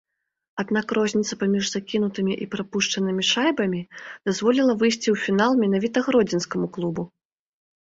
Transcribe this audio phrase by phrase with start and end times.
[0.61, 3.81] Аднак розніца паміж закінутымі і прапушчанымі шайбамі
[4.31, 7.03] дазволіла выйсці ў фінал менавіта гродзенскаму клубу.